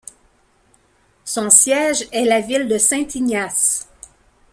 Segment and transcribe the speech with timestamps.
[1.25, 3.87] Son siège est la ville de Saint-Ignace.